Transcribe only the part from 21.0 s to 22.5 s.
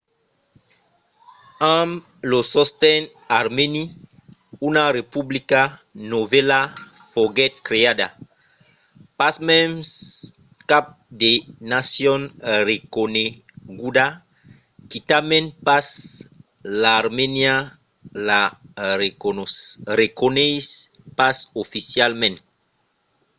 pas oficialament